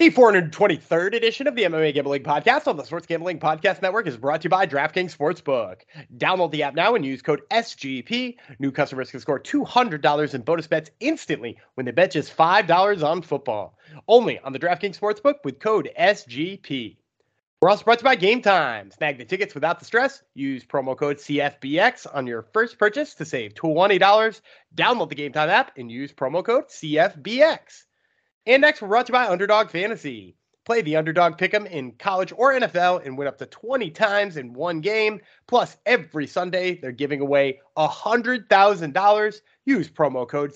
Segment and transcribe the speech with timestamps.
[0.00, 4.16] The 423rd edition of the MMA Gambling Podcast on the Sports Gambling Podcast Network is
[4.16, 5.82] brought to you by DraftKings Sportsbook.
[6.16, 8.36] Download the app now and use code SGP.
[8.58, 13.20] New customers can score $200 in bonus bets instantly when they bet just $5 on
[13.20, 13.76] football.
[14.08, 16.96] Only on the DraftKings Sportsbook with code SGP.
[17.60, 18.90] We're also brought to you by Game Time.
[18.92, 20.22] Snag the tickets without the stress.
[20.32, 24.40] Use promo code CFBX on your first purchase to save $20.
[24.74, 27.84] Download the Game Time app and use promo code CFBX.
[28.46, 30.34] And next, we're brought to you by Underdog Fantasy.
[30.64, 34.54] Play the underdog pick'em in college or NFL and win up to 20 times in
[34.54, 35.20] one game.
[35.46, 39.40] Plus, every Sunday, they're giving away $100,000.
[39.66, 40.52] Use promo code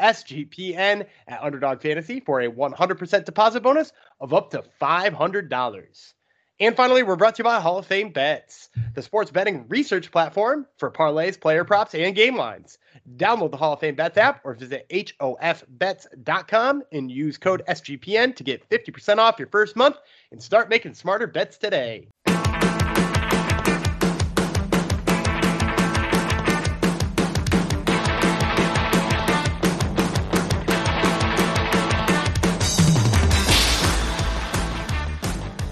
[0.00, 6.13] SGPN at Underdog Fantasy for a 100% deposit bonus of up to $500.
[6.60, 10.12] And finally, we're brought to you by Hall of Fame Bets, the sports betting research
[10.12, 12.78] platform for parlays, player props, and game lines.
[13.16, 18.44] Download the Hall of Fame Bets app or visit hofbets.com and use code SGPN to
[18.44, 19.96] get 50% off your first month
[20.30, 22.06] and start making smarter bets today.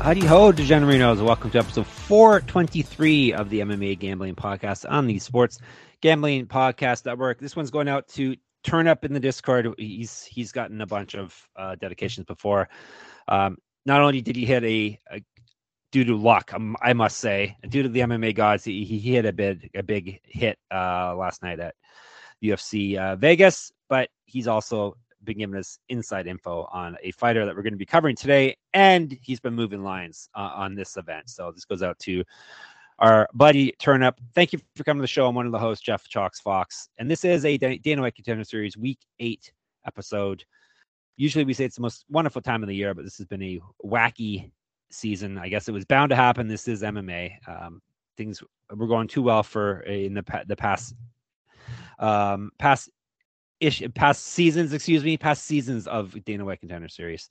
[0.03, 1.25] Howdy ho, DeGenerinos.
[1.25, 5.61] Welcome to episode 423 of the MMA Gambling Podcast on the Sports
[6.00, 7.39] Gambling Podcast Network.
[7.39, 9.72] This one's going out to Turn Up in the Discord.
[9.78, 12.69] He's he's gotten a bunch of uh, dedications before.
[13.28, 15.22] Um, not only did he hit a, a
[15.92, 19.25] due to luck, um, I must say, due to the MMA gods, he, he hit
[19.25, 21.77] a big a big hit uh, last night at
[22.42, 27.55] UFC uh, Vegas, but he's also been giving us inside info on a fighter that
[27.55, 31.28] we're going to be covering today, and he's been moving lines uh, on this event.
[31.28, 32.25] So this goes out to
[32.98, 34.20] our buddy Turn Up.
[34.34, 35.27] Thank you for coming to the show.
[35.27, 38.45] I'm one of the hosts, Jeff Chalkx Fox, and this is a Dana White Contender
[38.45, 39.53] Series Week Eight
[39.87, 40.45] episode.
[41.17, 43.43] Usually we say it's the most wonderful time of the year, but this has been
[43.43, 44.50] a wacky
[44.91, 45.39] season.
[45.39, 46.48] I guess it was bound to happen.
[46.48, 47.33] This is MMA.
[47.47, 47.83] Um,
[48.17, 48.43] things
[48.75, 50.94] were going too well for in the the past
[51.99, 52.91] um, past
[53.62, 57.28] ish past seasons, excuse me, past seasons of Dana White Contender Series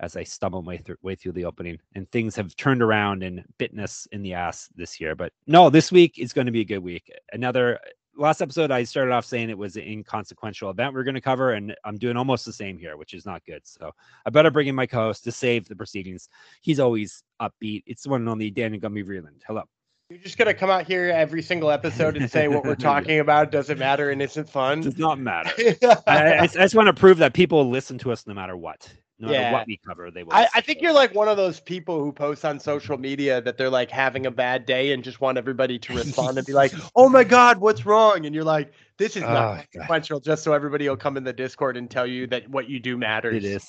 [0.00, 1.78] as I stumble my th- way through the opening.
[1.94, 5.14] And things have turned around and bitten us in the ass this year.
[5.14, 7.10] But no, this week is going to be a good week.
[7.32, 7.78] Another
[8.16, 11.52] last episode, I started off saying it was an inconsequential event we're going to cover,
[11.52, 13.62] and I'm doing almost the same here, which is not good.
[13.64, 13.92] So
[14.26, 16.28] I better bring in my co-host to save the proceedings.
[16.60, 17.84] He's always upbeat.
[17.86, 19.40] It's the one and only Danny Gumby Vreeland.
[19.46, 19.62] Hello.
[20.12, 23.50] You're just gonna come out here every single episode and say what we're talking about
[23.50, 24.82] doesn't matter and isn't fun.
[24.82, 25.50] Does not matter.
[26.06, 28.92] I, I, just want to prove that people listen to us no matter what.
[29.18, 30.34] No matter what we cover, they will.
[30.34, 33.56] I, I think you're like one of those people who post on social media that
[33.56, 36.74] they're like having a bad day and just want everybody to respond and be like,
[36.94, 38.70] "Oh my god, what's wrong?" And you're like,
[39.02, 39.66] "This is Oh, not God.
[39.74, 42.78] consequential," just so everybody will come in the Discord and tell you that what you
[42.78, 43.34] do matters.
[43.34, 43.68] It is.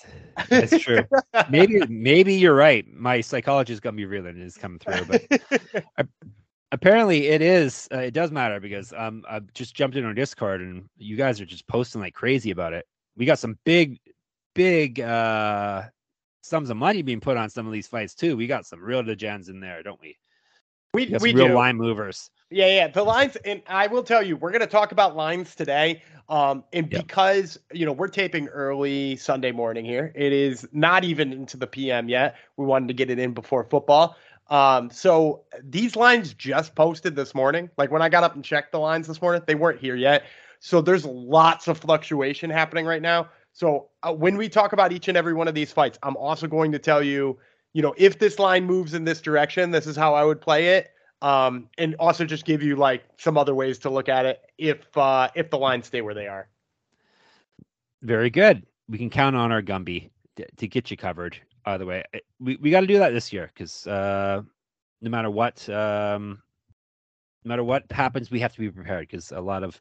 [0.52, 1.04] It's true.
[1.50, 2.86] maybe maybe you're right.
[2.94, 6.08] My psychologist got me reeling is coming through, but
[6.72, 7.88] apparently it is.
[7.92, 11.42] Uh, it does matter because um I just jumped in on Discord and you guys
[11.42, 12.86] are just posting like crazy about it.
[13.18, 14.00] We got some big,
[14.56, 15.84] big uh
[16.42, 18.36] sums of money being put on some of these fights too.
[18.38, 20.18] We got some real degens in there, don't we?
[20.94, 21.54] we We we real do.
[21.54, 22.30] line movers.
[22.50, 22.88] Yeah, yeah.
[22.88, 26.04] The lines, and I will tell you, we're going to talk about lines today.
[26.30, 27.02] Um, and Yep.
[27.02, 31.68] because you know we're taping early Sunday morning here, it is not even into the
[31.68, 32.36] PM yet.
[32.56, 34.16] We wanted to get it in before football.
[34.50, 37.70] Um, so these lines just posted this morning.
[37.78, 40.24] Like when I got up and checked the lines this morning, they weren't here yet.
[40.60, 43.30] So there's lots of fluctuation happening right now.
[43.52, 46.48] So uh, when we talk about each and every one of these fights, I'm also
[46.48, 47.38] going to tell you,
[47.74, 50.70] you know, if this line moves in this direction, this is how I would play
[50.78, 50.90] it
[51.24, 54.96] um, and also just give you like some other ways to look at it if
[54.98, 56.48] uh, if the lines stay where they are.
[58.02, 58.64] Very good.
[58.90, 61.38] We can count on our Gumby to, to get you covered.
[61.66, 64.42] Either way, Uh, we we got to do that this year because uh,
[65.02, 66.42] no matter what, um,
[67.46, 69.80] no matter what happens, we have to be prepared because a lot of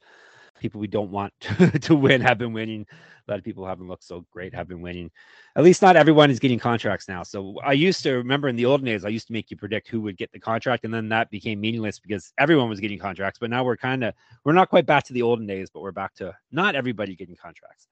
[0.62, 2.86] people we don't want to, to win have been winning.
[3.26, 5.10] A lot of people haven't looked so great have been winning.
[5.54, 7.22] At least not everyone is getting contracts now.
[7.22, 9.88] So I used to remember in the olden days, I used to make you predict
[9.88, 13.38] who would get the contract, and then that became meaningless because everyone was getting contracts.
[13.38, 14.14] But now we're kind of
[14.44, 17.36] we're not quite back to the olden days, but we're back to not everybody getting
[17.36, 17.86] contracts.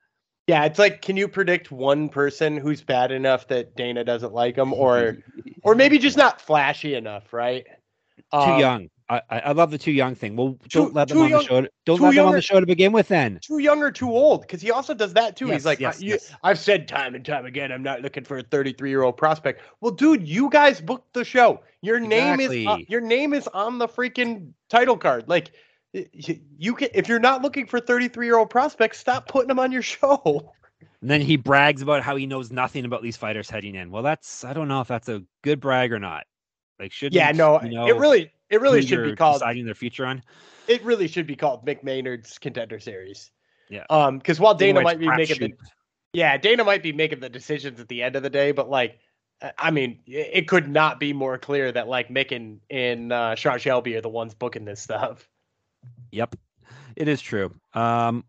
[0.46, 4.56] Yeah, it's like, can you predict one person who's bad enough that Dana doesn't like
[4.56, 5.18] them, or
[5.62, 7.66] or maybe just not flashy enough, right?
[8.32, 8.88] too Um, young.
[9.10, 10.36] I, I love the too young thing.
[10.36, 11.66] Well, Too- don't let them on young- the show.
[11.84, 13.08] Don't let them on the show to begin with.
[13.08, 14.42] Then Too young or too old?
[14.42, 15.46] Because he also does that too.
[15.46, 16.32] Yes, He's like, yes, you, yes.
[16.44, 19.62] I've said time and time again, I'm not looking for a 33 year old prospect.
[19.80, 21.60] Well, dude, you guys booked the show.
[21.82, 25.24] Your name is uh, your name is on the freaking title card.
[25.28, 25.50] Like,
[25.92, 29.72] you can if you're not looking for 33 year old prospects, stop putting them on
[29.72, 30.52] your show.
[31.00, 33.90] And then he brags about how he knows nothing about these fighters heading in.
[33.90, 36.26] Well, that's I don't know if that's a good brag or not.
[36.78, 39.36] Like, should yeah, no, you know it really, it really should be called.
[39.36, 40.22] deciding their future on.
[40.68, 43.30] It really should be called Mick Maynard's Contender Series.
[43.68, 43.84] Yeah.
[43.88, 45.52] Um, because while Dana might be making the.
[46.12, 48.98] Yeah, Dana might be making the decisions at the end of the day, but like,
[49.56, 53.36] I- mean, it it could not be more clear that like Mick and, and uh,
[53.36, 55.28] Sean Shelby are the ones booking this stuff.
[56.10, 56.34] Yep,
[56.96, 57.54] it is true.
[57.72, 58.24] Um,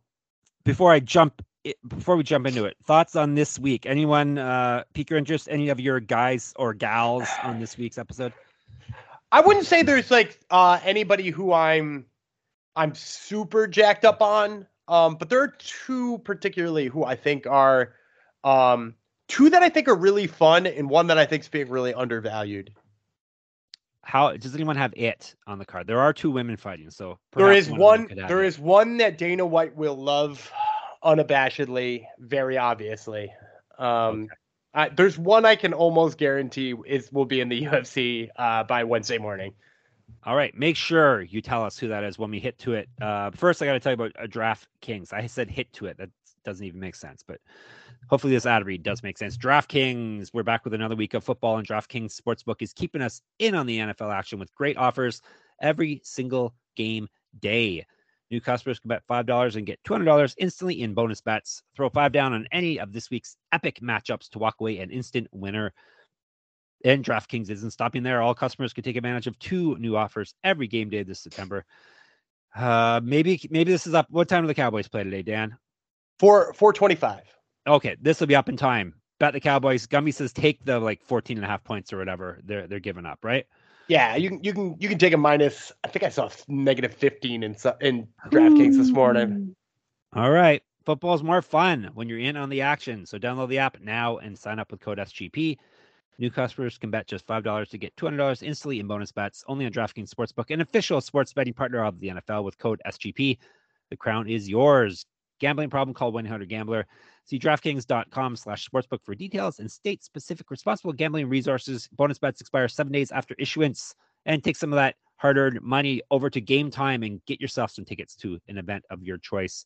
[0.64, 1.44] before I jump,
[1.88, 3.88] before we jump into it, thoughts on this week?
[3.88, 5.48] Anyone uh, pique your interest?
[5.50, 8.34] Any of your guys or gals on this week's episode?
[9.32, 12.06] I wouldn't say there's like uh, anybody who I'm
[12.76, 17.94] I'm super jacked up on, um, but there are two particularly who I think are
[18.44, 18.96] um,
[19.28, 21.94] two that I think are really fun, and one that I think is being really
[21.94, 22.74] undervalued.
[24.04, 25.88] How does anyone have it on the card?
[25.88, 28.10] There are two women fighting, so there is perhaps is of them one.
[28.20, 30.52] have There is one that Dana White will love
[31.04, 33.32] unabashedly, very obviously.
[33.78, 34.28] Um,
[34.74, 38.84] I, there's one I can almost guarantee is will be in the UFC uh, by
[38.84, 39.54] Wednesday morning.
[40.24, 42.90] All right, make sure you tell us who that is when we hit to it.
[43.02, 45.14] Uh, first, I got to tell you about uh, Draft Kings.
[45.14, 45.98] I said hit to it.
[45.98, 46.10] That
[46.44, 47.40] doesn't even make sense, but
[48.10, 49.38] hopefully this ad read does make sense.
[49.38, 53.56] DraftKings, we're back with another week of football, and DraftKings Sportsbook is keeping us in
[53.56, 55.22] on the NFL action with great offers
[55.62, 57.08] every single game
[57.40, 57.86] day.
[58.32, 61.64] New customers can bet $5 and get $200 instantly in bonus bets.
[61.76, 65.28] Throw five down on any of this week's epic matchups to walk away an instant
[65.34, 65.74] winner.
[66.86, 68.22] And DraftKings isn't stopping there.
[68.22, 71.66] All customers can take advantage of two new offers every game day this September.
[72.56, 74.08] Uh, maybe maybe this is up.
[74.10, 75.58] What time do the Cowboys play today, Dan?
[76.20, 77.24] Four four twenty five.
[77.68, 78.96] Okay, this will be up in time.
[79.20, 79.88] Bet the Cowboys.
[79.88, 83.06] Gumby says take the like 14 and a half points or whatever they're they're giving
[83.06, 83.46] up, right?
[83.88, 85.72] Yeah, you can you can you can take a minus.
[85.84, 89.56] I think I saw negative fifteen in in DraftKings this morning.
[90.14, 90.20] Hmm.
[90.20, 90.62] All right.
[90.86, 93.06] Football's more fun when you're in on the action.
[93.06, 95.58] So download the app now and sign up with code SGP.
[96.18, 99.72] New customers can bet just $5 to get $200 instantly in bonus bets only on
[99.72, 103.38] DraftKings Sportsbook, an official sports betting partner of the NFL with code SGP.
[103.90, 105.06] The crown is yours.
[105.40, 106.86] Gambling problem, call 1-800-GAMBLER.
[107.26, 111.88] See DraftKings.com slash sportsbook for details and state-specific responsible gambling resources.
[111.94, 113.96] Bonus bets expire seven days after issuance.
[114.26, 117.86] And take some of that hard-earned money over to Game Time and get yourself some
[117.86, 119.66] tickets to an event of your choice.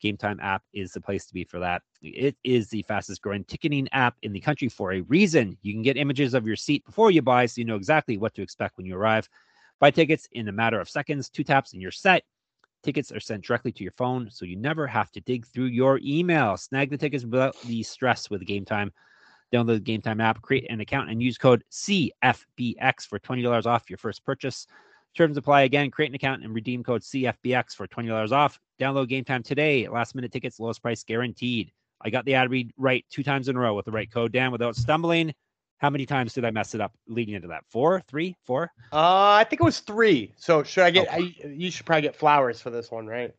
[0.00, 1.82] Game Time app is the place to be for that.
[2.02, 5.56] It is the fastest growing ticketing app in the country for a reason.
[5.62, 8.34] You can get images of your seat before you buy so you know exactly what
[8.34, 9.28] to expect when you arrive.
[9.80, 12.24] Buy tickets in a matter of seconds, two taps, and you're set.
[12.86, 15.98] Tickets are sent directly to your phone, so you never have to dig through your
[16.04, 16.56] email.
[16.56, 18.92] Snag the tickets without the stress with Game Time.
[19.52, 23.90] Download the Game Time app, create an account, and use code CFBX for $20 off
[23.90, 24.68] your first purchase.
[25.16, 25.90] Terms apply again.
[25.90, 28.60] Create an account and redeem code CFBX for $20 off.
[28.78, 29.88] Download Game Time today.
[29.88, 31.72] Last minute tickets, lowest price guaranteed.
[32.02, 34.30] I got the ad read right two times in a row with the right code
[34.30, 35.34] down without stumbling.
[35.78, 37.64] How many times did I mess it up leading into that?
[37.68, 38.70] Four, three, four?
[38.92, 40.32] Uh, I think it was three.
[40.36, 41.08] So should I get?
[41.08, 41.34] Okay.
[41.44, 43.34] I, you should probably get flowers for this one, right?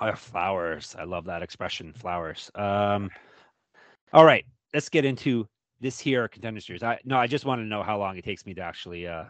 [0.00, 0.94] Oh, flowers.
[0.98, 2.50] I love that expression, flowers.
[2.54, 3.10] Um,
[4.12, 4.44] all right,
[4.74, 5.46] let's get into
[5.80, 6.82] this here contender series.
[6.82, 9.24] I no, I just want to know how long it takes me to actually uh,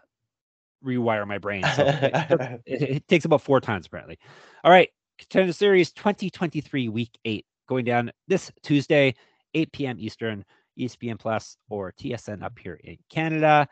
[0.84, 1.64] rewire my brain.
[1.75, 4.19] So it, it, it takes about four times apparently.
[4.62, 4.88] All right,
[5.19, 9.14] contender series 2023 week eight going down this Tuesday,
[9.54, 9.96] 8 p.m.
[9.98, 10.44] Eastern,
[10.78, 13.69] ESPN Plus or TSN up here in Canada.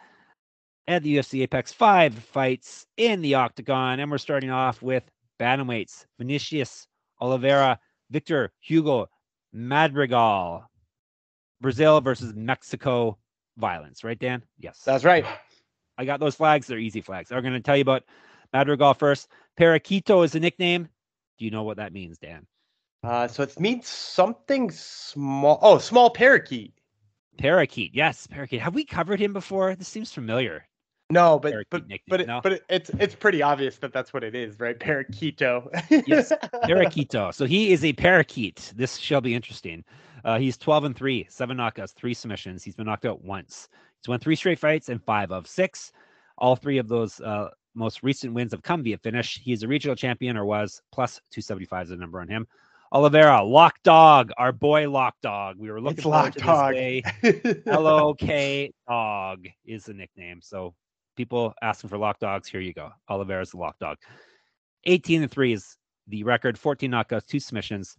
[0.87, 5.03] At the UFC Apex five fights in the octagon, and we're starting off with
[5.41, 6.87] bantamweights: Vinicius
[7.21, 7.79] Oliveira,
[8.11, 9.09] Victor Hugo
[9.55, 10.69] Madrigal,
[11.61, 13.17] Brazil versus Mexico
[13.57, 14.05] violence.
[14.05, 14.43] Right, Dan?
[14.59, 15.25] Yes, That's right.
[15.97, 16.67] I got those flags.
[16.67, 17.31] They're easy flags.
[17.31, 18.03] I'm going to tell you about
[18.53, 19.29] Madrigal first.
[19.59, 20.89] Paraquito is the nickname.
[21.39, 22.47] Do you know what that means, Dan?
[23.05, 25.59] Uh, so it means something small.
[25.63, 26.74] Oh, small parakeet.
[27.39, 27.95] Parakeet.
[27.95, 28.61] Yes, parakeet.
[28.61, 29.75] Have we covered him before?
[29.75, 30.67] This seems familiar.
[31.11, 32.41] No, but Parakeet but nickname, but it, no?
[32.43, 34.79] but it, it's it's pretty obvious that that's what it is, right?
[34.79, 35.69] Parakeeto.
[36.07, 36.33] Yes,
[36.65, 37.33] Paraquito.
[37.35, 38.73] So he is a parakeet.
[38.75, 39.85] This shall be interesting.
[40.25, 42.65] Uh, he's 12 and 3, seven knockouts, three submissions.
[42.65, 43.69] He's been knocked out once.
[44.01, 45.93] He's won three straight fights and five of six.
[46.39, 49.39] All three of those uh, most recent wins have come via finish.
[49.43, 52.47] He's a regional champion or was plus 275 is the number on him.
[52.95, 55.57] Oliveira, Lock Dog, our boy Lock Dog.
[55.59, 56.75] We were looking It's Lock Dog.
[56.75, 57.03] day.
[57.67, 60.41] L O K Dog is the nickname.
[60.41, 60.77] So
[61.17, 62.91] people asking for lock dogs, here you go.
[63.11, 63.99] Oliveira's the lock dog.
[64.85, 67.97] 18 and 3 is the record, 14 knockouts, two submissions.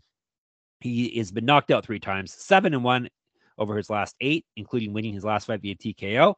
[0.79, 3.09] He has been knocked out three times, seven and one
[3.57, 6.35] over his last eight, including winning his last fight via TKO.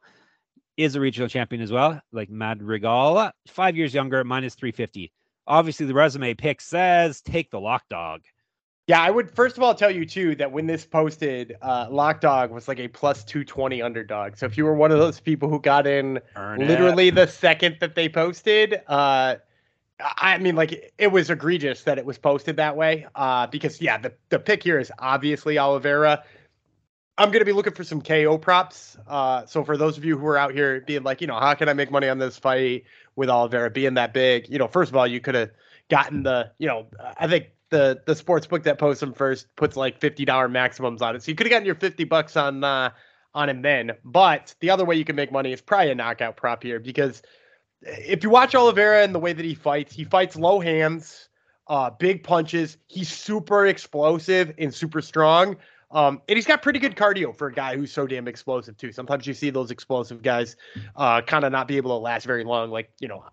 [0.76, 5.12] Is a regional champion as well, like Madrigal, five years younger, minus 350.
[5.46, 8.22] Obviously, the resume pick says take the lock dog.
[8.88, 12.22] Yeah, I would first of all tell you too that when this posted, uh, Lock
[12.22, 14.36] Dog was like a plus two twenty underdog.
[14.36, 16.68] So if you were one of those people who got in Earn it.
[16.68, 19.36] literally the second that they posted, uh,
[20.00, 23.06] I mean, like it was egregious that it was posted that way.
[23.14, 26.24] Uh, because yeah, the the pick here is obviously Oliveira.
[27.18, 28.96] I'm gonna be looking for some KO props.
[29.06, 31.52] Uh, so for those of you who are out here being like, you know, how
[31.52, 32.84] can I make money on this fight
[33.16, 34.48] with Oliveira being that big?
[34.48, 35.50] You know, first of all, you could have
[35.90, 36.86] gotten the, you know,
[37.18, 41.02] I think the the sports book that posts him first puts like fifty dollar maximums
[41.02, 41.22] on it.
[41.22, 42.90] So you could have gotten your fifty bucks on uh,
[43.34, 43.92] on him then.
[44.04, 47.22] But the other way you can make money is probably a knockout prop here because
[47.82, 51.28] if you watch Oliveira and the way that he fights, he fights low hands,
[51.68, 52.76] uh, big punches.
[52.86, 55.56] He's super explosive and super strong.
[55.90, 58.92] Um, and he's got pretty good cardio for a guy who's so damn explosive too.
[58.92, 60.56] Sometimes you see those explosive guys
[60.96, 62.70] uh, kind of not be able to last very long.
[62.70, 63.24] Like you know,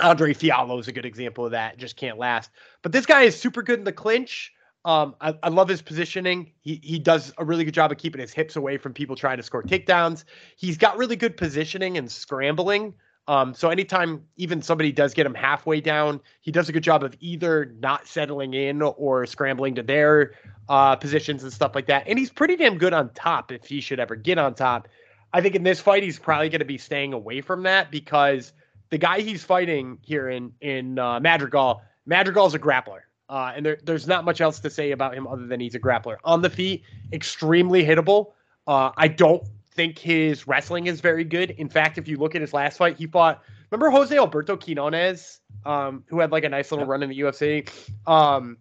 [0.00, 1.76] Andre Fialho is a good example of that.
[1.76, 2.50] Just can't last.
[2.82, 4.52] But this guy is super good in the clinch.
[4.84, 6.52] Um, I, I, love his positioning.
[6.60, 9.36] He he does a really good job of keeping his hips away from people trying
[9.36, 10.24] to score takedowns.
[10.56, 12.94] He's got really good positioning and scrambling.
[13.26, 17.04] Um, so anytime even somebody does get him halfway down, he does a good job
[17.04, 20.32] of either not settling in or scrambling to their
[20.70, 22.04] uh, positions and stuff like that.
[22.08, 24.88] And he's pretty damn good on top if he should ever get on top.
[25.34, 28.54] I think in this fight he's probably going to be staying away from that because
[28.90, 33.00] the guy he's fighting here in in uh, Madrigal, Madrigal's a grappler.
[33.28, 35.78] Uh, and there, there's not much else to say about him other than he's a
[35.78, 36.16] grappler.
[36.24, 38.32] On the feet, extremely hittable.
[38.66, 41.50] Uh, I don't think his wrestling is very good.
[41.50, 43.42] In fact, if you look at his last fight, he fought.
[43.70, 47.68] Remember Jose Alberto Quinones, um, who had like a nice little run in the UFC.
[48.06, 48.56] Um,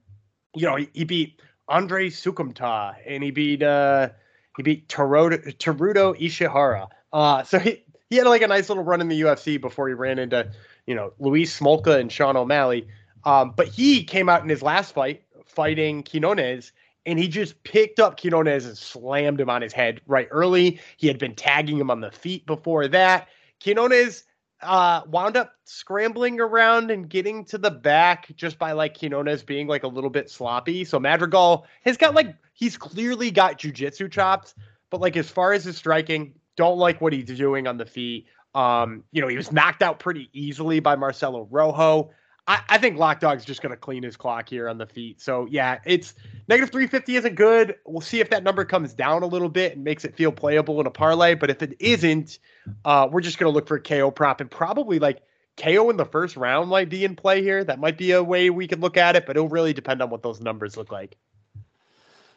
[0.54, 4.10] you know, he, he beat Andre Soukhamthath and he beat uh,
[4.58, 6.88] he beat Teruto, Teruto Ishihara.
[7.14, 9.94] Uh, so he he had like a nice little run in the UFC before he
[9.94, 10.50] ran into
[10.86, 12.88] you know Louis Smolka and Sean O'Malley.
[13.24, 16.72] Um, but he came out in his last fight fighting Quinones
[17.06, 20.80] and he just picked up Quinones and slammed him on his head right early.
[20.98, 23.30] He had been tagging him on the feet before that.
[23.64, 24.26] Quinones
[24.62, 29.68] uh, wound up scrambling around and getting to the back just by like Quinones being
[29.68, 30.84] like a little bit sloppy.
[30.84, 34.54] So Madrigal has got like he's clearly got jujitsu chops,
[34.90, 38.28] but like as far as his striking, don't like what he's doing on the feet.
[38.54, 42.12] Um, you know, he was knocked out pretty easily by Marcelo Rojo.
[42.48, 45.22] I, I think Lock Dog's just going to clean his clock here on the feet.
[45.22, 46.16] So yeah, it's
[46.48, 47.76] negative 350 isn't good.
[47.86, 50.82] We'll see if that number comes down a little bit and makes it feel playable
[50.82, 51.36] in a parlay.
[51.36, 52.40] But if it isn't,
[52.86, 55.22] uh, we're just going to look for a KO prop and probably like
[55.58, 57.64] KO in the first round might be in play here.
[57.64, 60.10] That might be a way we could look at it, but it'll really depend on
[60.10, 61.18] what those numbers look like.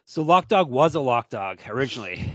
[0.06, 2.34] So Lock Dog was a Lock Dog originally.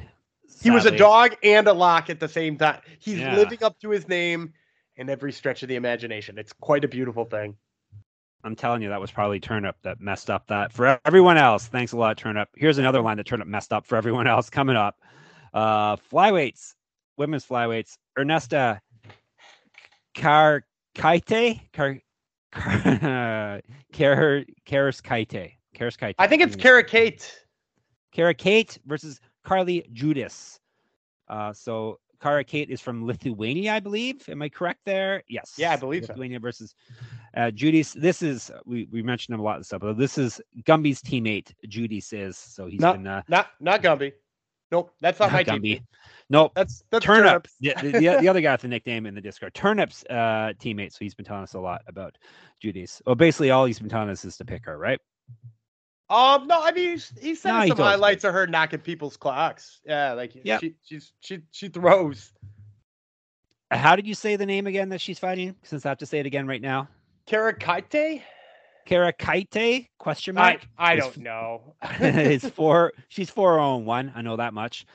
[0.62, 2.82] He was a dog and a lock at the same time.
[3.00, 3.36] He's yeah.
[3.36, 4.54] living up to his name
[4.98, 6.38] in every stretch of the imagination.
[6.38, 7.56] It's quite a beautiful thing.
[8.44, 11.66] I'm telling you, that was probably Turnip that messed up that for everyone else.
[11.66, 12.48] Thanks a lot, Turnip.
[12.56, 15.00] Here's another line that Turnip messed up for everyone else coming up.
[15.54, 16.76] Uh, flyweights,
[17.18, 17.98] women's flyweights.
[18.18, 18.80] Ernesta
[20.16, 22.00] Karkaite, Kar,
[22.52, 23.62] Kar,
[23.94, 26.16] Kar, Karaskaite, Karaskaite.
[26.20, 27.28] I think it's Karakate.
[28.16, 30.60] Karakate versus Carli Judice.
[31.28, 34.28] Uh, so Kara Kate is from Lithuania, I believe.
[34.30, 35.24] Am I correct there?
[35.28, 35.54] Yes.
[35.58, 36.42] Yeah, I believe Lithuania so.
[36.42, 36.76] versus
[37.36, 37.94] uh, Judice.
[37.94, 41.54] This is we, we mentioned him a lot and stuff, but this is Gumby's teammate.
[41.68, 42.68] Judy says so.
[42.68, 44.14] He's not, been uh, not not Gumby.
[44.72, 45.84] Nope, that's not, not my Gumby.
[46.30, 47.48] Nope, that's that's Turnip.
[47.60, 50.92] the, the, the, other guy with the nickname in the Discord, Turnip's uh, teammate.
[50.92, 52.18] So he's been telling us a lot about
[52.60, 53.02] Judice.
[53.06, 55.00] Well, basically, all he's been telling us is to pick her, right?
[56.10, 59.82] Um, no, I mean he sent no, some highlights of her knocking people's clocks.
[59.86, 60.62] Yeah, like yep.
[60.62, 62.32] she she's she she throws.
[63.72, 65.56] How did you say the name again that she's fighting?
[65.64, 66.88] Since I have to say it again right now.
[67.28, 68.22] Karakite?
[68.88, 69.88] Karakite?
[69.98, 70.68] Question mark.
[70.78, 71.74] I, I don't know.
[72.00, 72.94] it's four.
[73.10, 74.14] She's four on oh one.
[74.16, 74.86] I know that much.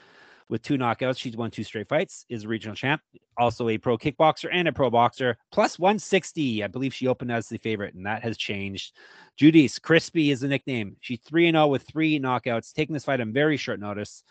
[0.51, 2.27] With two knockouts, she's won two straight fights.
[2.29, 3.01] Is a regional champ.
[3.39, 5.39] Also a pro kickboxer and a pro boxer.
[5.53, 6.65] Plus 160.
[6.65, 8.97] I believe she opened as the favorite, and that has changed.
[9.37, 10.97] Judice Crispy is the nickname.
[11.03, 14.25] She's 3 0 with three knockouts, taking this fight on very short notice,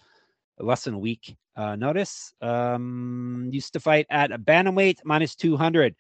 [0.60, 2.34] less than a week uh, notice.
[2.42, 5.96] Um, used to fight at a bantamweight minus 200.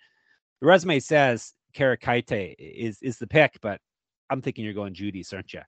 [0.59, 3.79] The resume says Karakaite is, is the pick, but
[4.29, 5.61] I'm thinking you're going Judice, aren't you?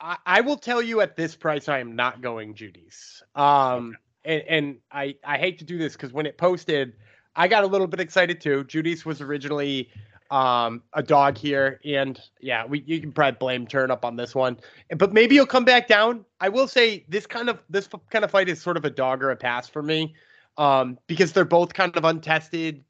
[0.00, 3.22] I, I will tell you at this price, I am not going Judice.
[3.34, 4.36] Um, okay.
[4.36, 6.94] and, and I, I hate to do this because when it posted,
[7.34, 8.64] I got a little bit excited too.
[8.64, 9.90] Judice was originally
[10.30, 14.58] um, a dog here, and yeah, we you can probably blame Turnip on this one,
[14.96, 16.24] but maybe he'll come back down.
[16.40, 19.22] I will say this kind of this kind of fight is sort of a dog
[19.22, 20.14] or a pass for me,
[20.56, 22.82] um, because they're both kind of untested,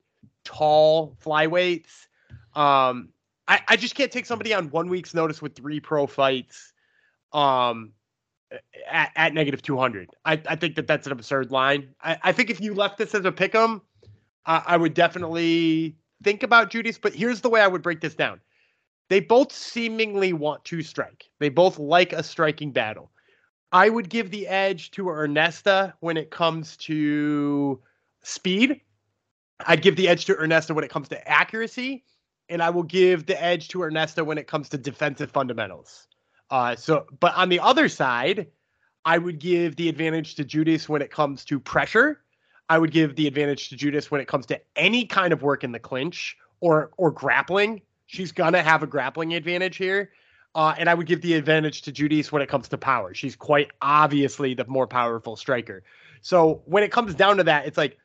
[0.44, 2.06] tall flyweights.
[2.54, 3.10] Um,
[3.48, 6.72] I, I just can't take somebody on one week's notice with three pro fights
[7.32, 7.92] um,
[8.90, 10.10] at, at negative 200.
[10.24, 11.94] I, I think that that's an absurd line.
[12.02, 13.82] I, I think if you left this as a pick 'em,
[14.46, 16.98] I, I would definitely think about Judice.
[16.98, 18.40] But here's the way I would break this down
[19.08, 23.10] they both seemingly want to strike, they both like a striking battle.
[23.72, 27.80] I would give the edge to Ernesta when it comes to
[28.22, 28.80] speed.
[29.66, 32.04] I'd give the edge to Ernesta when it comes to accuracy,
[32.48, 36.06] and I will give the edge to Ernesta when it comes to defensive fundamentals.
[36.50, 38.46] Uh, so, but on the other side,
[39.04, 42.20] I would give the advantage to Judice when it comes to pressure.
[42.68, 45.64] I would give the advantage to Judice when it comes to any kind of work
[45.64, 47.82] in the clinch or or grappling.
[48.06, 50.10] She's gonna have a grappling advantage here.
[50.54, 53.12] Uh, and I would give the advantage to Judice when it comes to power.
[53.12, 55.82] She's quite obviously the more powerful striker.
[56.22, 57.98] So when it comes down to that, it's like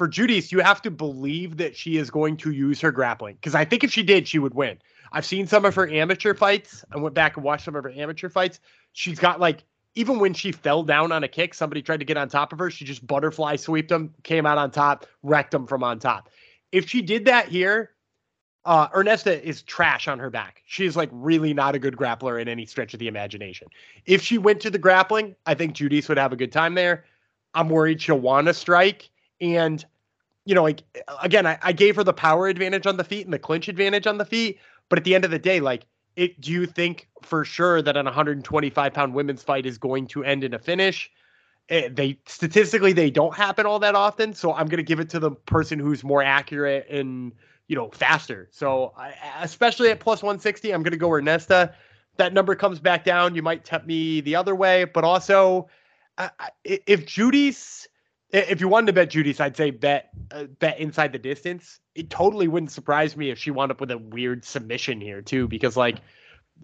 [0.00, 3.54] for Judice, you have to believe that she is going to use her grappling because
[3.54, 4.78] I think if she did, she would win.
[5.12, 6.82] I've seen some of her amateur fights.
[6.90, 8.60] I went back and watched some of her amateur fights.
[8.94, 9.62] She's got like
[9.94, 12.58] even when she fell down on a kick, somebody tried to get on top of
[12.60, 12.70] her.
[12.70, 16.30] She just butterfly swept them, came out on top, wrecked them from on top.
[16.72, 17.90] If she did that here,
[18.64, 20.62] uh, Ernesta is trash on her back.
[20.64, 23.68] She is like really not a good grappler in any stretch of the imagination.
[24.06, 27.04] If she went to the grappling, I think Judice would have a good time there.
[27.52, 29.10] I'm worried she'll want to strike.
[29.40, 29.84] And,
[30.44, 30.82] you know, like,
[31.22, 34.06] again, I, I gave her the power advantage on the feet and the clinch advantage
[34.06, 34.58] on the feet.
[34.88, 37.96] But at the end of the day, like, it, do you think for sure that
[37.96, 41.10] an 125 pound women's fight is going to end in a finish?
[41.68, 45.08] Eh, they statistically they don't happen all that often, so I'm going to give it
[45.10, 47.32] to the person who's more accurate and
[47.70, 48.48] you know, faster.
[48.50, 51.72] So I, especially at plus 160, I'm going to go Ernesta.
[52.16, 53.36] That number comes back down.
[53.36, 55.68] You might tempt me the other way, but also
[56.18, 56.30] uh,
[56.64, 57.86] if Judice,
[58.32, 61.80] if you wanted to bet Judice, I'd say bet uh, bet inside the distance.
[61.94, 65.48] It totally wouldn't surprise me if she wound up with a weird submission here too,
[65.48, 65.98] because like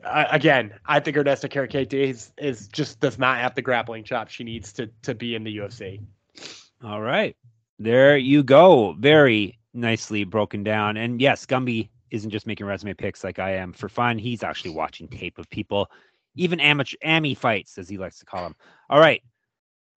[0.05, 4.29] uh, again, I think Ernesta Caranquete is is just does not have the grappling chop
[4.29, 6.01] she needs to to be in the UFC.
[6.85, 7.37] All right,
[7.79, 8.95] there you go.
[8.99, 10.97] Very nicely broken down.
[10.97, 14.19] And yes, Gumby isn't just making resume picks like I am for fun.
[14.19, 15.91] He's actually watching tape of people,
[16.35, 18.57] even amateur Ami fights, as he likes to call them.
[18.89, 19.23] All right.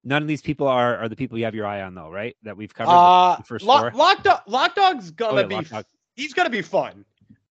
[0.03, 2.35] None of these people are are the people you have your eye on though, right?
[2.43, 2.91] That we've covered.
[2.91, 5.61] Uh, the first Lock, Lock, Dog, Lock Dog's gonna oh, be.
[5.61, 5.85] Dog.
[6.15, 7.05] He's gonna be fun.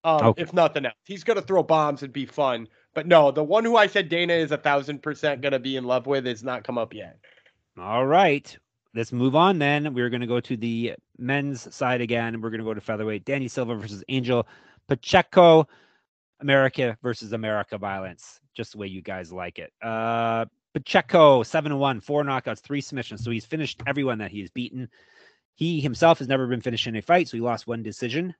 [0.05, 0.43] Um, okay.
[0.43, 2.69] if nothing else, he's gonna throw bombs and be fun.
[2.95, 5.85] But no, the one who I said Dana is a thousand percent gonna be in
[5.85, 7.19] love with is not come up yet.
[7.79, 8.57] All right
[8.95, 9.95] let's move on then.
[9.95, 12.41] We're to go to the men's side again.
[12.41, 13.25] We're to go to featherweight.
[13.25, 14.47] Danny Silva versus Angel
[14.89, 15.69] Pacheco.
[16.41, 19.73] America versus America violence, just the way you guys like it.
[19.83, 23.25] Uh, Pacheco, 7 1, four knockouts, three submissions.
[23.25, 24.89] So he's finished everyone that he's beaten.
[25.55, 28.35] He himself has never been finished in a fight, so he lost one decision.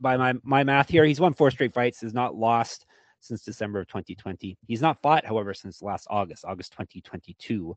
[0.00, 2.86] By my, my math here, he's won four straight fights, has not lost
[3.20, 4.56] since December of 2020.
[4.66, 7.76] He's not fought, however, since last August, August 2022.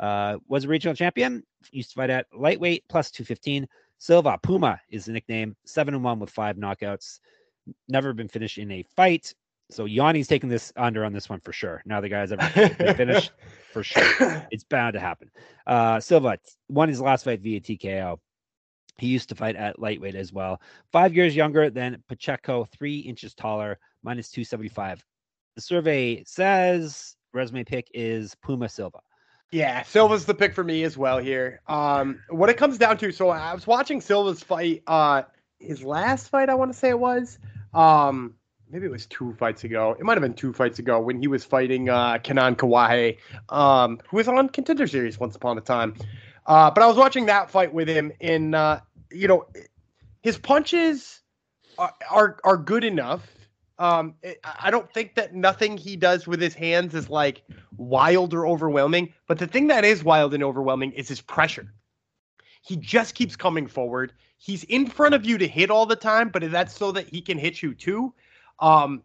[0.00, 1.42] Uh, was a regional champion.
[1.70, 3.68] Used to fight at lightweight plus 215.
[3.98, 5.54] Silva Puma is the nickname.
[5.64, 7.20] Seven and one with five knockouts.
[7.88, 9.34] Never been finished in a fight.
[9.70, 11.82] So Yanni's taking this under on this one for sure.
[11.86, 12.46] Now the guy's ever
[12.94, 13.32] finished
[13.72, 14.46] for sure.
[14.50, 15.30] It's bound to happen.
[15.66, 18.18] Uh, Silva won his last fight via TKO.
[18.98, 20.60] He used to fight at lightweight as well.
[20.92, 25.02] Five years younger than Pacheco, three inches taller, minus 275.
[25.56, 29.00] The survey says resume pick is Puma Silva.
[29.50, 31.60] Yeah, Silva's the pick for me as well here.
[31.66, 35.22] Um, what it comes down to, so I was watching Silva's fight, uh,
[35.58, 37.38] his last fight, I want to say it was.
[37.74, 38.34] Um,
[38.72, 39.94] maybe it was two fights ago.
[39.98, 43.18] It might have been two fights ago when he was fighting uh, Kenan Kawahe,
[43.50, 45.94] um, who was on Contender Series once upon a time.
[46.46, 48.80] Uh, but I was watching that fight with him, and uh,
[49.12, 49.46] you know,
[50.22, 51.20] his punches
[51.78, 53.22] are, are are good enough
[53.82, 57.42] um, it, I don't think that nothing he does with his hands is like
[57.76, 59.12] wild or overwhelming.
[59.26, 61.72] But the thing that is wild and overwhelming is his pressure.
[62.62, 64.12] He just keeps coming forward.
[64.38, 67.20] He's in front of you to hit all the time, but that's so that he
[67.20, 68.14] can hit you too.
[68.62, 69.02] Um,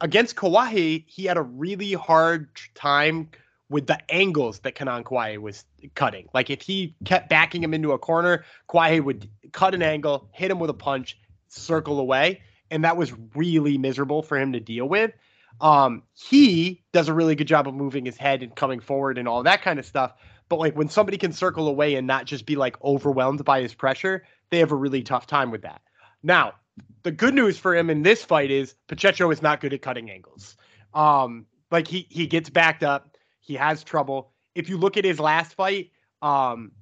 [0.00, 3.30] against Kawahe, he had a really hard time
[3.68, 5.64] with the angles that Kenan Kawahe was
[5.94, 6.28] cutting.
[6.34, 10.50] Like if he kept backing him into a corner, Kawahe would cut an angle, hit
[10.50, 11.16] him with a punch,
[11.48, 12.40] circle away
[12.70, 15.12] and that was really miserable for him to deal with.
[15.60, 19.28] Um, he does a really good job of moving his head and coming forward and
[19.28, 20.14] all that kind of stuff.
[20.48, 23.74] But like when somebody can circle away and not just be like overwhelmed by his
[23.74, 25.82] pressure, they have a really tough time with that.
[26.22, 26.54] Now,
[27.02, 30.10] the good news for him in this fight is Pacheco is not good at cutting
[30.10, 30.56] angles.
[30.94, 34.32] Um, like he he gets backed up, he has trouble.
[34.54, 35.90] If you look at his last fight,
[36.22, 36.72] um,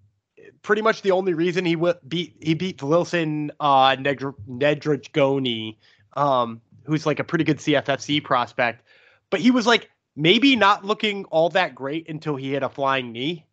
[0.62, 5.76] pretty much the only reason he w- beat he beat Wilson uh, Nedragoni,
[6.14, 8.82] um, who's like a pretty good CFFC prospect,
[9.30, 13.12] but he was like maybe not looking all that great until he hit a flying
[13.12, 13.46] knee.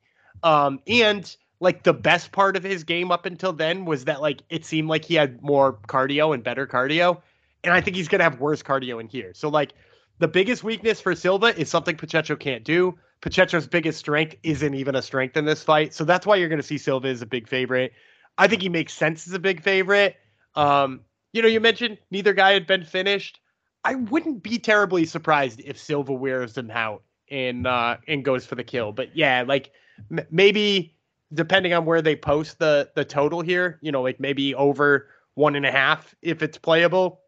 [0.44, 4.42] Um, and like the best part of his game up until then was that like
[4.50, 7.22] it seemed like he had more cardio and better cardio.
[7.64, 9.34] And I think he's gonna have worse cardio in here.
[9.34, 9.74] So like
[10.20, 12.98] the biggest weakness for Silva is something Pacheco can't do.
[13.22, 15.94] Pacheco's biggest strength isn't even a strength in this fight.
[15.94, 17.94] So that's why you're gonna see Silva as a big favorite.
[18.38, 20.18] I think he makes sense as a big favorite.
[20.56, 21.02] Um,
[21.34, 23.40] you know, you mentioned neither guy had been finished.
[23.84, 28.56] I wouldn't be terribly surprised if Silva wears him out and uh and goes for
[28.56, 28.92] the kill.
[28.92, 29.72] But yeah, like
[30.12, 30.95] m- maybe
[31.34, 35.56] depending on where they post the the total here, you know, like maybe over one
[35.56, 37.22] and a half if it's playable.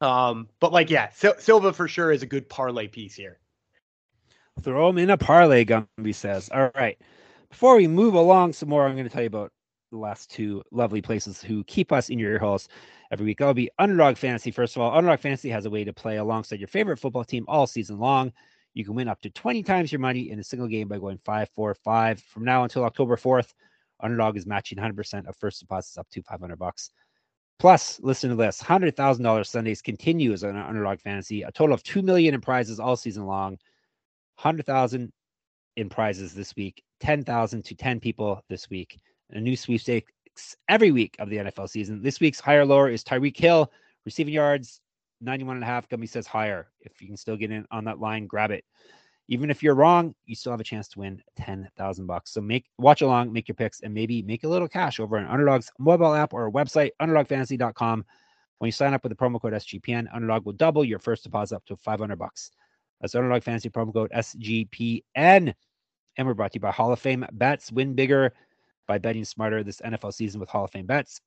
[0.00, 3.38] Um, but like yeah, Sil- Silva for sure is a good parlay piece here.
[4.62, 6.48] Throw him in a parlay, Gumby says.
[6.52, 6.98] All right.
[7.50, 9.52] Before we move along some more, I'm going to tell you about
[9.90, 12.68] the last two lovely places who keep us in your ear holes
[13.10, 13.38] every week.
[13.38, 14.50] That'll be Underdog Fantasy.
[14.50, 17.44] First of all, Underdog Fantasy has a way to play alongside your favorite football team
[17.48, 18.32] all season long.
[18.74, 21.18] You can win up to 20 times your money in a single game by going
[21.24, 22.20] 5 4 5.
[22.20, 23.54] From now until October 4th,
[24.00, 26.90] Underdog is matching 100% of first deposits up to 500 bucks.
[27.60, 32.34] Plus, listen to this $100,000 Sundays continues on Underdog Fantasy, a total of 2 million
[32.34, 33.52] in prizes all season long.
[34.36, 35.12] 100,000
[35.76, 38.98] in prizes this week, 10,000 to 10 people this week,
[39.30, 42.02] and a new sweepstakes every week of the NFL season.
[42.02, 43.70] This week's higher lower is Tyreek Hill,
[44.04, 44.80] receiving yards
[45.20, 45.88] 91 and a half.
[45.88, 46.68] Gumby says higher.
[46.80, 48.64] If you can still get in on that line, grab it.
[49.28, 52.32] Even if you're wrong, you still have a chance to win 10,000 bucks.
[52.32, 55.26] So make watch along, make your picks, and maybe make a little cash over on
[55.26, 58.04] Underdog's mobile app or website, underdogfantasy.com.
[58.58, 61.56] When you sign up with the promo code SGPN, Underdog will double your first deposit
[61.56, 62.50] up to 500 bucks.
[63.00, 65.54] That's Underdog Fantasy promo code SGPN.
[66.16, 67.72] And we're brought to you by Hall of Fame Bets.
[67.72, 68.32] Win bigger
[68.86, 71.20] by betting smarter this NFL season with Hall of Fame Bets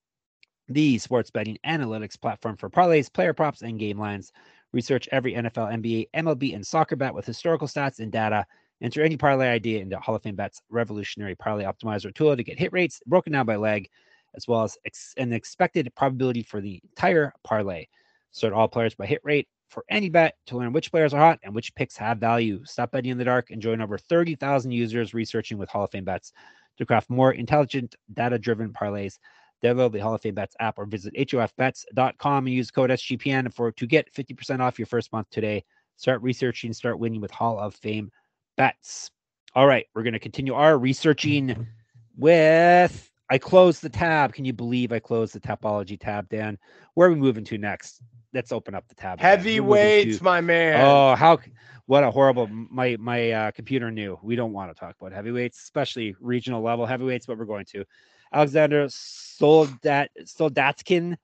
[0.69, 4.32] the sports betting analytics platform for parlays, player props, and game lines.
[4.73, 8.45] Research every NFL, NBA, MLB, and soccer bet with historical stats and data.
[8.82, 12.60] Enter any parlay idea into Hall of Fame Bet's revolutionary parlay optimizer tool to get
[12.60, 13.89] hit rates broken down by leg,
[14.36, 17.86] as well as ex- an expected probability for the entire parlay.
[18.32, 21.39] Sort all players by hit rate for any bet to learn which players are hot
[21.43, 22.63] and which picks have value.
[22.65, 26.06] Stop betting in the dark and join over 30,000 users researching with Hall of Fame
[26.06, 26.34] Bets
[26.77, 29.17] to craft more intelligent, data driven parlays
[29.63, 33.72] Download the Hall of Fame Bets app or visit hofbets.com and use code SGPN for
[33.72, 35.63] to get 50% off your first month today.
[35.96, 38.12] Start researching, start winning with Hall of Fame
[38.56, 39.10] bets.
[39.56, 41.67] All right, we're going to continue our researching
[42.15, 44.34] with I closed the tab.
[44.34, 46.58] Can you believe I closed the Tapology tab, Dan?
[46.93, 48.02] Where are we moving to next?
[48.34, 49.20] Let's open up the tab.
[49.20, 50.86] Heavyweights, my man.
[50.86, 51.39] Oh, how
[51.88, 54.20] what a horrible my my uh, computer knew.
[54.22, 57.86] We don't want to talk about heavyweights, especially regional level heavyweights, but we're going to.
[58.34, 61.18] Alexander Soldat Soldatkin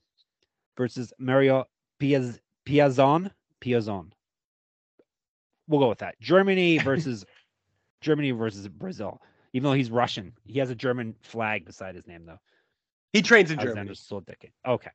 [0.78, 1.66] versus Mario
[2.00, 3.32] Piaz, Piazon.
[3.62, 4.12] Piazon.
[5.68, 6.20] We'll go with that.
[6.20, 7.26] Germany versus
[8.02, 9.22] Germany versus Brazil.
[9.54, 12.40] Even though he's Russian, he has a German flag beside his name, though.
[13.14, 13.96] He trains in Alexander Germany.
[13.96, 14.52] Soldatkin.
[14.68, 14.90] Okay,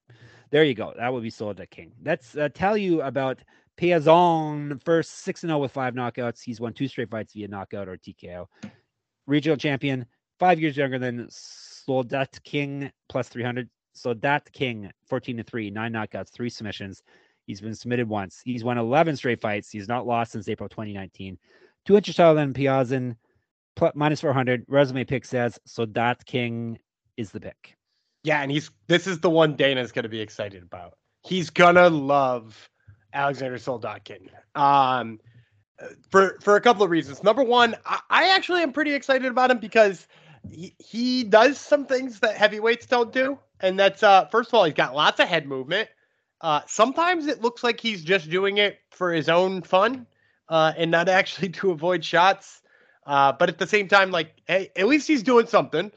[0.51, 0.92] there you go.
[0.97, 1.92] That would be Soldatkin.
[2.05, 3.40] Let's uh, tell you about
[3.77, 4.83] Piazon.
[4.85, 6.42] First six and zero with five knockouts.
[6.42, 8.47] He's won two straight fights via knockout or TKO.
[9.29, 10.05] Regional champion,
[10.40, 11.29] five years younger than
[11.88, 13.68] Soldatkin plus 300.
[13.94, 17.03] So Soldatkin, 14 to 3, nine knockouts, three submissions.
[17.46, 18.42] He's been submitted once.
[18.44, 19.70] He's won 11 straight fights.
[19.70, 21.38] He's not lost since April 2019.
[21.87, 23.16] Two inches taller than Piazon,
[23.74, 24.64] plus, minus 400.
[24.68, 26.77] Resume pick says Soldatkin
[27.16, 27.77] is the pick.
[28.22, 30.98] Yeah, and he's this is the one Dana's going to be excited about.
[31.22, 32.68] He's gonna love
[33.14, 34.29] Alexander Soldatkin.
[34.55, 35.18] Um,
[36.11, 37.22] for for a couple of reasons.
[37.22, 40.07] Number one, I, I actually am pretty excited about him because
[40.51, 44.74] he, does some things that heavyweights don't do, and that's uh first of all he's
[44.74, 45.88] got lots of head movement.
[46.40, 50.07] Uh, sometimes it looks like he's just doing it for his own fun,
[50.48, 52.62] uh, and not actually to avoid shots.
[53.07, 55.90] Uh, but at the same time, like hey, at least he's doing something.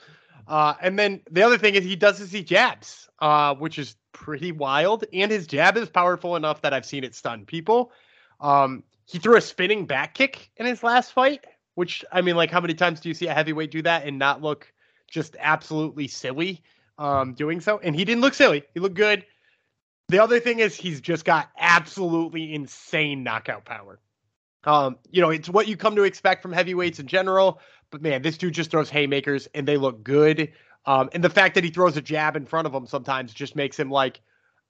[0.48, 3.96] Uh, and then the other thing is he does is he jabs, uh, which is
[4.12, 5.06] pretty wild.
[5.14, 7.92] And his jab is powerful enough that I've seen it stun people.
[8.40, 12.52] Um, he threw a spinning back kick in his last fight, which I mean, like,
[12.52, 14.72] how many times do you see a heavyweight do that and not look
[15.10, 16.62] just absolutely silly
[16.98, 17.80] um, doing so?
[17.80, 18.64] And he didn't look silly.
[18.74, 19.26] He looked good.
[20.10, 24.00] The other thing is he's just got absolutely insane knockout power.
[24.64, 27.62] Um, you know, it's what you come to expect from heavyweights in general.
[27.90, 30.52] But man, this dude just throws haymakers and they look good.
[30.86, 33.56] Um, and the fact that he throws a jab in front of him sometimes just
[33.56, 34.22] makes him like,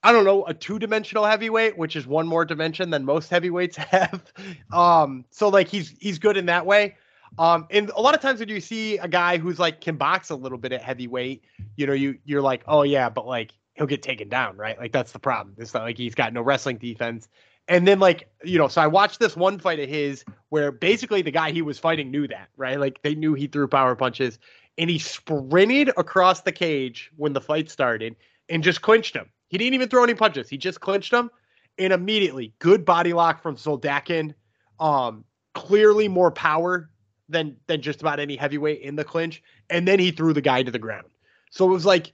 [0.03, 3.77] I don't know, a two dimensional heavyweight, which is one more dimension than most heavyweights
[3.77, 4.23] have.
[4.71, 6.95] Um, so like he's he's good in that way.
[7.39, 10.29] Um, and a lot of times when you see a guy who's like can box
[10.29, 11.43] a little bit at heavyweight,
[11.75, 14.77] you know, you you're like, oh yeah, but like he'll get taken down, right?
[14.77, 15.55] Like that's the problem.
[15.57, 17.29] It's not like he's got no wrestling defense.
[17.67, 21.21] And then like, you know, so I watched this one fight of his where basically
[21.21, 22.79] the guy he was fighting knew that, right?
[22.79, 24.39] Like they knew he threw power punches
[24.77, 28.15] and he sprinted across the cage when the fight started
[28.49, 29.29] and just clinched him.
[29.51, 30.49] He didn't even throw any punches.
[30.49, 31.29] He just clinched him
[31.77, 34.33] and immediately good body lock from Soldatkin.
[34.79, 36.89] Um, clearly more power
[37.27, 39.43] than than just about any heavyweight in the clinch.
[39.69, 41.07] And then he threw the guy to the ground.
[41.49, 42.13] So it was like,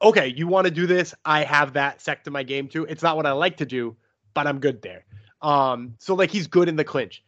[0.00, 1.12] okay, you want to do this?
[1.24, 2.84] I have that sect of my game too.
[2.84, 3.96] It's not what I like to do,
[4.32, 5.04] but I'm good there.
[5.42, 7.24] Um, so like he's good in the clinch.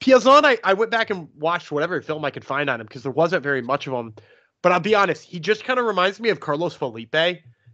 [0.00, 3.02] Piazon, I, I went back and watched whatever film I could find on him because
[3.02, 4.14] there wasn't very much of him.
[4.62, 7.14] But I'll be honest, he just kind of reminds me of Carlos Felipe.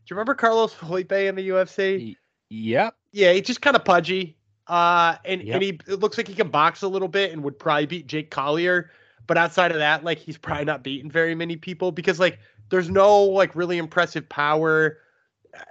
[0.05, 2.17] Do you remember Carlos Felipe in the UFC?
[2.51, 2.95] Yep.
[3.13, 4.37] Yeah, he's just kind of pudgy.
[4.67, 5.55] Uh, and, Yep.
[5.55, 8.07] and he it looks like he can box a little bit and would probably beat
[8.07, 8.91] Jake Collier.
[9.27, 12.39] But outside of that, like he's probably not beating very many people because like
[12.71, 14.99] there's no like really impressive power.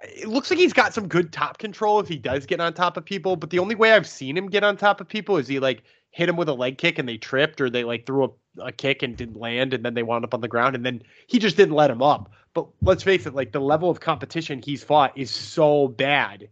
[0.03, 2.97] It looks like he's got some good top control if he does get on top
[2.97, 3.35] of people.
[3.35, 5.83] But the only way I've seen him get on top of people is he like
[6.11, 8.71] hit him with a leg kick and they tripped or they like threw a, a
[8.71, 11.39] kick and didn't land and then they wound up on the ground and then he
[11.39, 12.31] just didn't let him up.
[12.53, 16.49] But let's face it, like the level of competition he's fought is so bad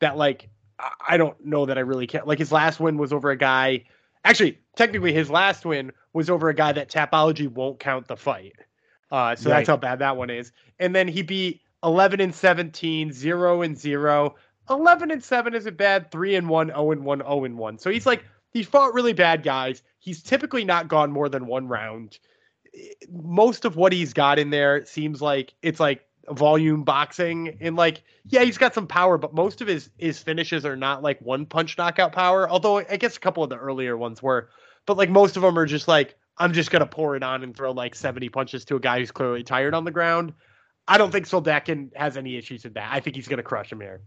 [0.00, 0.48] that like
[1.08, 2.22] I- don't know that I really care.
[2.24, 3.84] Like his last win was over a guy.
[4.24, 8.52] Actually, technically, his last win was over a guy that Tapology won't count the fight.
[9.10, 9.58] Uh, so Right.
[9.58, 10.52] that's how bad that one is.
[10.78, 14.34] And then he beat 11 and 17, 0 and 0.
[14.70, 16.10] 11 and 7 isn't bad.
[16.10, 17.78] 3 and 1, 0 and 1, 0 and 1.
[17.78, 19.82] So he's like, he's fought really bad guys.
[19.98, 22.18] He's typically not gone more than one round.
[23.10, 28.04] Most of what he's got in there seems like it's like volume boxing and like
[28.28, 31.44] yeah he's got some power but most of his his finishes are not like one
[31.44, 34.48] punch knockout power although i guess a couple of the earlier ones were
[34.86, 37.56] but like most of them are just like i'm just gonna pour it on and
[37.56, 40.32] throw like 70 punches to a guy who's clearly tired on the ground
[40.86, 43.80] i don't think Soldatkin has any issues with that i think he's gonna crush him
[43.80, 44.00] here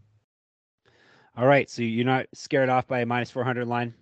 [1.37, 1.69] All right.
[1.69, 3.93] So you're not scared off by a minus 400 line?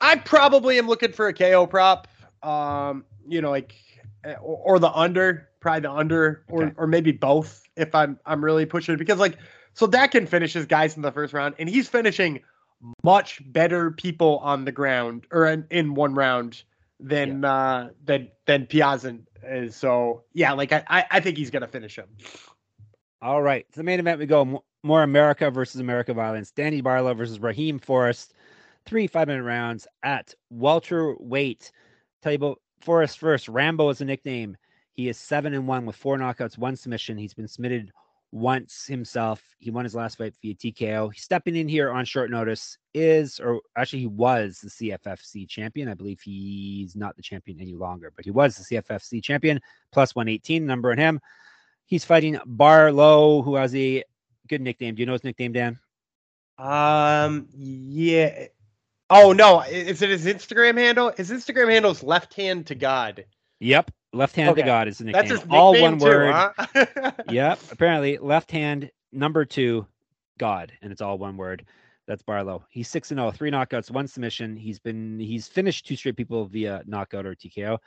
[0.00, 2.08] I probably am looking for a ko prop
[2.42, 3.74] um you know like
[4.24, 6.74] eh, or, or the under probably the under or Okay.
[6.76, 9.38] or maybe both if i'm i'm really pushing because like
[9.74, 12.40] Soldatkin finishes guys in the first round and he's finishing
[13.02, 16.62] much better people on the ground or in, in one round
[17.00, 19.74] than uh than than Piazza is.
[19.74, 22.08] So yeah, like I I, I think he's gonna finish him.
[23.22, 23.66] All right.
[23.72, 26.50] To the main event, we go more America versus America violence.
[26.50, 28.34] Danny Barlow versus Raheem Forrest.
[28.86, 31.72] Three five minute rounds at welterweight.
[32.22, 33.48] Tell you about Forrest first.
[33.48, 34.56] Rambo is a nickname.
[34.92, 37.18] He is seven and one with four knockouts, one submission.
[37.18, 37.90] He's been submitted
[38.34, 39.42] once himself.
[39.58, 41.12] He won his last fight via TKO.
[41.12, 42.76] He's stepping in here on short notice.
[42.92, 45.88] Is or actually he was the CFFC champion.
[45.88, 49.60] I believe he's not the champion any longer, but he was the CFFC champion.
[49.92, 51.20] Plus 118 number in him.
[51.86, 54.02] He's fighting Barlow, who has a
[54.48, 54.94] good nickname.
[54.94, 55.78] Do you know his nickname, Dan?
[56.58, 58.46] Um yeah.
[59.16, 61.12] Oh no, is it his Instagram handle?
[61.16, 63.24] His Instagram handle is left hand to God.
[63.60, 63.90] Yep.
[64.12, 64.62] Left hand Okay.
[64.62, 65.28] to God is the nickname.
[65.28, 66.32] That's his All one too, word.
[66.34, 67.12] huh?
[67.28, 67.60] Yep.
[67.72, 69.86] Apparently, left hand number two,
[70.38, 71.64] God, and it's all one word.
[72.06, 72.64] That's Barlow.
[72.70, 74.56] He's six and zero, three knockouts, one submission.
[74.56, 77.78] He's been he's finished two straight people via knockout or TKO.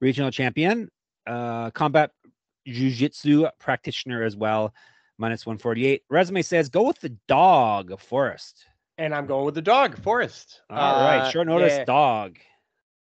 [0.00, 0.90] Regional champion,
[1.26, 2.10] uh, combat
[2.66, 4.72] jiu-jitsu practitioner as well.
[5.18, 6.02] Minus one forty eight.
[6.10, 8.66] Resume says go with the dog, Forrest.
[8.98, 10.60] And I'm going with the dog, Forrest.
[10.70, 11.84] All right, Uh, short notice yeah.
[11.84, 12.38] dog.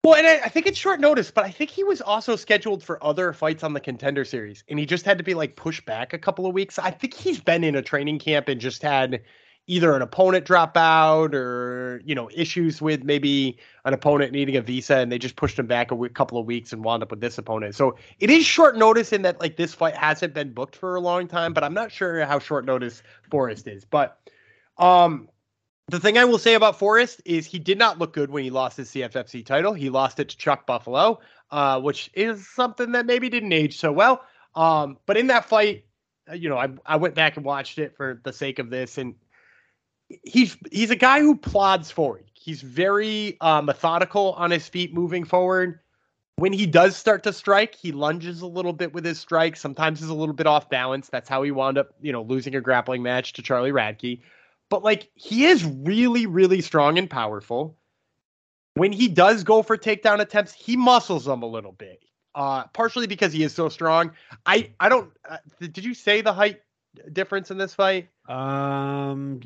[0.03, 2.83] Well, and I, I think it's short notice, but I think he was also scheduled
[2.83, 5.87] for other fights on the contender series, and he just had to be like pushed
[5.87, 6.79] back a couple of weeks.
[6.79, 9.23] I think he's been in a training camp and just had
[9.67, 14.61] either an opponent drop out or you know issues with maybe an opponent needing a
[14.61, 17.11] visa, and they just pushed him back a w- couple of weeks and wound up
[17.11, 17.75] with this opponent.
[17.75, 21.01] So it is short notice in that like this fight hasn't been booked for a
[21.01, 24.19] long time, but I'm not sure how short notice Forrest is, but.
[24.77, 25.29] Um,
[25.89, 28.51] the thing I will say about Forrest is he did not look good when he
[28.51, 29.75] lost his CFFC title.
[29.75, 31.21] He lost it to Chuck Buffalo,
[31.51, 34.23] uh, which is something that maybe didn't age so well.
[34.55, 35.85] Um, but in that fight,
[36.31, 38.97] uh, you know, I, I went back and watched it for the sake of this,
[38.97, 39.15] and
[40.23, 42.25] he's he's a guy who plods forward.
[42.33, 45.81] He's very uh, methodical on his feet moving forward.
[46.37, 49.57] When he does start to strike, he lunges a little bit with his strike.
[49.57, 51.09] Sometimes he's a little bit off balance.
[51.09, 54.21] That's how he wound up, you know, losing a grappling match to Charlie Radtke
[54.75, 57.77] but like he is really really strong and powerful
[58.75, 62.03] when he does go for takedown attempts he muscles them a little bit
[62.35, 64.11] uh partially because he is so strong
[64.47, 66.61] i i don't uh, did you say the height
[67.13, 69.39] difference in this fight Um,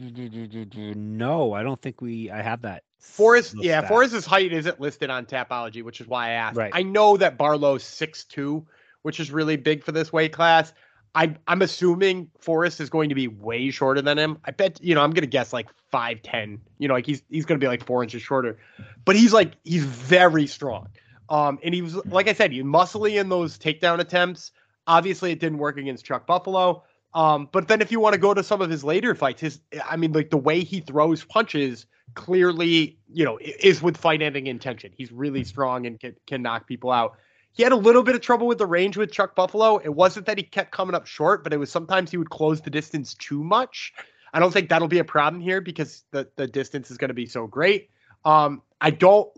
[0.97, 2.31] no, I don't think we.
[2.31, 2.85] I have that.
[3.01, 3.89] Forrest, yeah, stats.
[3.89, 6.57] Forrest's height isn't listed on Tapology, which is why I asked.
[6.57, 6.71] Right.
[6.73, 8.65] I know that Barlow's 6'2,
[9.03, 10.73] which is really big for this weight class.
[11.15, 14.39] I, I'm assuming Forrest is going to be way shorter than him.
[14.45, 16.61] I bet you know I'm gonna guess like five ten.
[16.79, 18.59] You know, like he's he's gonna be like four inches shorter,
[19.05, 20.89] but he's like he's very strong.
[21.29, 24.53] Um, and he was like I said, he muscly in those takedown attempts.
[24.87, 26.83] Obviously, it didn't work against Chuck Buffalo.
[27.15, 29.61] Um, but then if you want to go to some of his later fights, his
[29.85, 34.47] I mean, like the way he throws punches clearly, you know, is with fight ending
[34.47, 34.93] intention.
[34.97, 37.17] He's really strong and can, can knock people out.
[37.53, 39.79] He had a little bit of trouble with the range with Chuck Buffalo.
[39.79, 42.61] It wasn't that he kept coming up short, but it was sometimes he would close
[42.61, 43.93] the distance too much.
[44.33, 47.15] I don't think that'll be a problem here because the, the distance is going to
[47.15, 47.91] be so great.
[48.25, 49.29] Um, I don't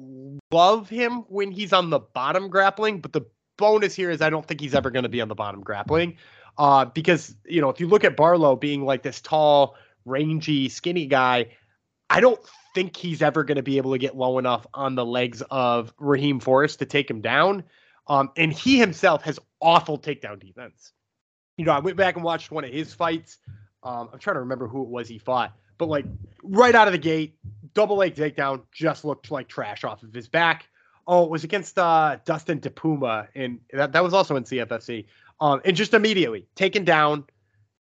[0.51, 3.23] love him when he's on the bottom grappling, but the
[3.57, 6.17] bonus here is I don't think he's ever going to be on the bottom grappling.
[6.59, 11.07] Uh, because you know, if you look at Barlow being like this tall, rangy, skinny
[11.07, 11.47] guy,
[12.09, 12.41] I don't
[12.75, 15.95] think he's ever going to be able to get low enough on the legs of
[15.99, 17.65] Raheem Forrest to take him down.
[18.11, 20.93] Um, and he himself has awful takedown defense.
[21.57, 23.39] You know, I went back and watched one of his fights.
[23.85, 26.05] Um, I'm trying to remember who it was he fought, but like
[26.43, 27.37] right out of the gate,
[27.73, 30.67] double leg takedown just looked like trash off of his back.
[31.07, 35.07] Oh, it was against uh, Dustin DePuma, and that, that was also in CFFC.
[35.41, 37.25] Um, and just immediately taken down,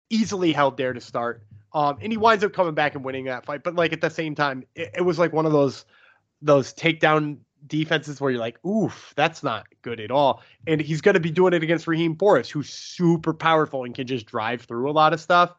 [0.08, 1.44] easily held there to start.
[1.74, 3.62] Um, and he winds up coming back and winning that fight.
[3.62, 5.84] But like at the same time, it, it was like one of those
[6.40, 10.42] those takedown defenses where you're like, oof, that's not good at all.
[10.66, 14.06] And he's going to be doing it against Raheem Forrest, who's super powerful and can
[14.06, 15.54] just drive through a lot of stuff.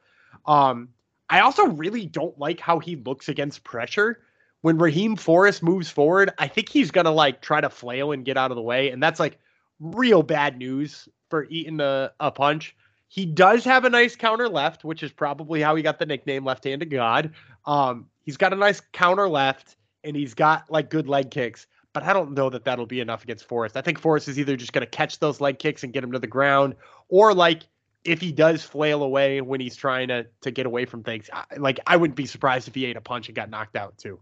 [0.46, 0.90] Um,
[1.30, 4.22] I also really don't like how he looks against pressure.
[4.62, 8.26] When Raheem Forrest moves forward, I think he's going to like try to flail and
[8.26, 8.90] get out of the way.
[8.90, 9.40] And that's like
[9.80, 12.76] real bad news for eating a, a punch.
[13.08, 16.44] He does have a nice counter left, which is probably how he got the nickname
[16.44, 17.32] left handed God.
[17.66, 22.04] Um, he's got a nice counter left and he's got like good leg kicks but
[22.04, 23.78] I don't know that that'll be enough against Forrest.
[23.78, 26.12] I think Forrest is either just going to catch those leg kicks and get him
[26.12, 26.76] to the ground,
[27.08, 27.64] or like
[28.04, 31.80] if he does flail away when he's trying to to get away from things, like
[31.88, 34.20] I wouldn't be surprised if he ate a punch and got knocked out too.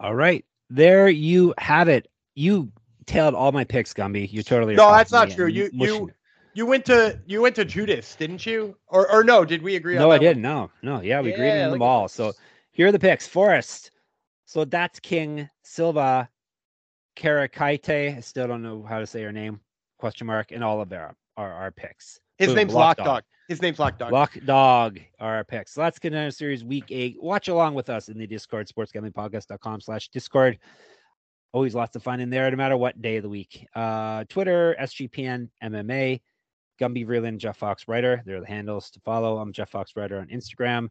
[0.00, 2.08] All right, there you have it.
[2.34, 2.72] You
[3.04, 4.32] tailed all my picks, Gumby.
[4.32, 5.48] You totally no, that's not true.
[5.48, 6.10] You you
[6.54, 8.74] you went to you went to Judice, didn't you?
[8.86, 9.44] Or or no?
[9.44, 9.96] Did we agree?
[9.96, 10.40] No, I didn't.
[10.40, 11.02] No, no.
[11.02, 12.08] Yeah, we yeah, agreed on them all.
[12.08, 12.32] So
[12.70, 13.28] here are the picks.
[13.28, 13.90] Forrest.
[14.46, 16.26] So that's King Silva
[17.18, 19.60] Karakaite, I still don't know how to say her name,
[19.98, 22.20] question mark, and Oliveira are our picks.
[22.38, 23.06] His Boom, name's Lok Dog.
[23.06, 23.22] Dog.
[23.48, 24.12] His name's Lok Dog.
[24.12, 25.74] Lok Dog are our picks.
[25.74, 27.16] So let's get series week eight.
[27.20, 30.58] Watch along with us in the Discord, sportsgamblingpodcast.com slash Discord.
[31.52, 33.66] Always lots of fun in there, no matter what day of the week.
[33.74, 36.20] Uh, Twitter, SGPN, MMA,
[36.80, 38.22] Gumby Vreeland, Jeff Fox Writer.
[38.24, 39.38] They're the handles to follow.
[39.38, 40.88] I'm Jeff Fox Writer on Instagram.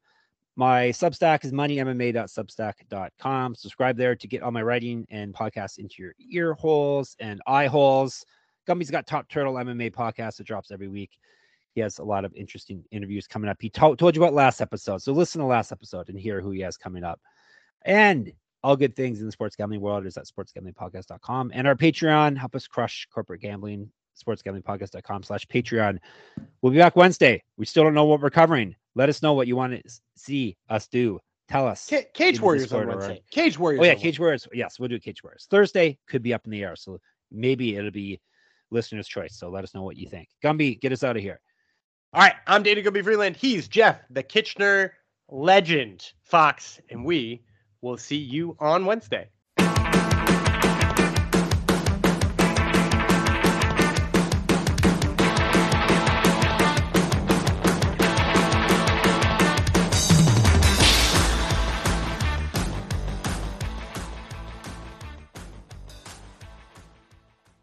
[0.58, 3.54] My Substack is moneymma.substack.com.
[3.54, 7.68] Subscribe there to get all my writing and podcasts into your ear holes and eye
[7.68, 8.26] holes.
[8.68, 11.20] Gumby's got Top Turtle MMA podcast that drops every week.
[11.76, 13.58] He has a lot of interesting interviews coming up.
[13.60, 15.04] He to- told you about last episode.
[15.04, 17.22] So listen to last episode and hear who he has coming up.
[17.86, 21.52] And all good things in the sports gambling world is at sportsgamblingpodcast.com.
[21.54, 26.00] And our Patreon, help us crush corporate gambling, sportsgamblingpodcast.com slash Patreon.
[26.64, 27.44] We'll be back Wednesday.
[27.58, 28.76] We still don't know what we're covering.
[28.98, 31.20] Let us know what you want to see us do.
[31.48, 31.82] Tell us.
[31.82, 33.22] C- Cage Warriors on Wednesday.
[33.30, 33.80] Cage Warriors.
[33.80, 34.48] Oh yeah, Cage Warriors.
[34.54, 35.46] Yes, we'll do Cage Warriors.
[35.52, 37.00] Thursday could be up in the air, so
[37.32, 38.20] maybe it'll be
[38.72, 39.38] listener's choice.
[39.38, 40.30] So let us know what you think.
[40.44, 41.40] Gumby, get us out of here.
[42.12, 43.36] All right, I'm Dana Gumby Vreeland.
[43.36, 44.94] He's Jeff, the Kitchener
[45.30, 47.44] legend, Fox, and we
[47.82, 49.30] will see you on Wednesday.